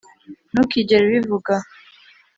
ntukigere 0.51 1.03
ubivuga 1.05 1.53